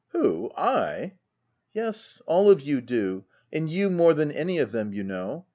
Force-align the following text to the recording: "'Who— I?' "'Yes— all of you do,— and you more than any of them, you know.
"'Who— 0.13 0.49
I?' 0.57 1.19
"'Yes— 1.75 2.19
all 2.25 2.49
of 2.49 2.59
you 2.59 2.81
do,— 2.81 3.25
and 3.53 3.69
you 3.69 3.87
more 3.91 4.15
than 4.15 4.31
any 4.31 4.57
of 4.57 4.71
them, 4.71 4.93
you 4.93 5.03
know. 5.03 5.45